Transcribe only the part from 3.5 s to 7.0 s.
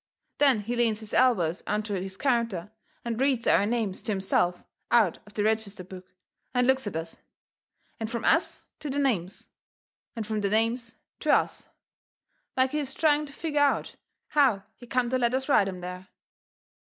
names to himself out of the register book, and looks at